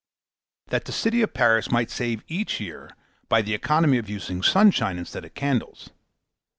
[0.69, 2.89] that the city of Paris might save every year,
[3.29, 5.91] by the economy of using sunshine instead of candles.